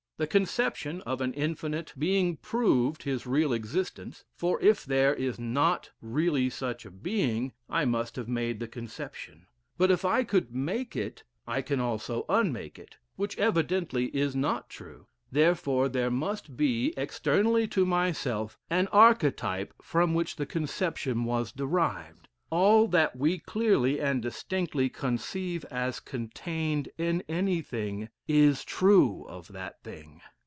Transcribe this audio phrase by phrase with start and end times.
[0.17, 5.89] The conception of an infinite being proved his real existence, for if there is not
[5.99, 9.47] really such a being I must have made the conception;
[9.79, 14.69] but if I could make it I can also unmake it, which evidently is not
[14.69, 21.51] true; therefore there must be externally to myself, an archetype from which the conception was
[21.51, 22.27] derived."....
[22.53, 29.81] "All that we clearly and distinctly conceive as contained in anything is true of that
[29.83, 30.19] thing."